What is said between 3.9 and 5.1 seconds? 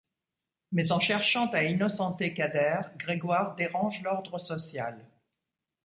l'ordre social.